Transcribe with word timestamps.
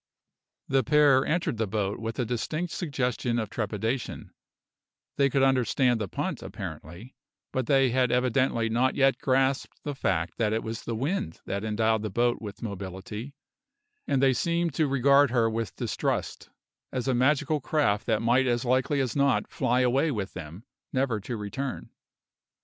The 0.67 0.83
pair 0.83 1.23
entered 1.27 1.57
the 1.57 1.67
boat 1.67 1.99
with 1.99 2.17
a 2.17 2.25
distinct 2.25 2.71
suggestion 2.73 3.37
of 3.37 3.51
trepidation; 3.51 4.31
they 5.17 5.29
could 5.29 5.43
understand 5.43 6.01
the 6.01 6.07
punt, 6.07 6.41
apparently, 6.41 7.13
but 7.53 7.67
they 7.67 7.91
had 7.91 8.11
evidently 8.11 8.67
not 8.67 8.95
yet 8.95 9.19
grasped 9.19 9.79
the 9.83 9.93
fact 9.93 10.39
that 10.39 10.53
it 10.53 10.63
was 10.63 10.81
the 10.85 10.95
wind 10.95 11.39
that 11.45 11.63
endowed 11.63 12.01
the 12.01 12.09
boat 12.09 12.41
with 12.41 12.63
mobility, 12.63 13.35
and 14.07 14.23
they 14.23 14.33
seemed 14.33 14.73
to 14.73 14.87
regard 14.87 15.29
her 15.29 15.47
with 15.47 15.75
distrust, 15.75 16.49
as 16.91 17.07
a 17.07 17.13
magical 17.13 17.59
craft 17.61 18.07
that 18.07 18.23
might 18.23 18.47
as 18.47 18.65
likely 18.65 18.99
as 19.01 19.15
not 19.15 19.51
fly 19.51 19.81
away 19.81 20.09
with 20.09 20.33
them, 20.33 20.63
never 20.91 21.19
to 21.19 21.37
return. 21.37 21.91